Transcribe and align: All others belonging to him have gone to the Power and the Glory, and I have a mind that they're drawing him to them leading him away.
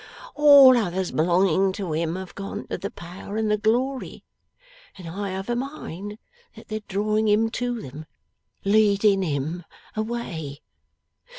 All 0.33 0.75
others 0.77 1.11
belonging 1.11 1.73
to 1.73 1.93
him 1.93 2.15
have 2.15 2.33
gone 2.33 2.65
to 2.69 2.77
the 2.79 2.89
Power 2.89 3.37
and 3.37 3.51
the 3.51 3.55
Glory, 3.55 4.23
and 4.97 5.07
I 5.07 5.29
have 5.29 5.47
a 5.47 5.55
mind 5.55 6.17
that 6.55 6.69
they're 6.69 6.81
drawing 6.87 7.27
him 7.27 7.51
to 7.51 7.79
them 7.79 8.07
leading 8.65 9.21
him 9.21 9.63
away. 9.95 10.63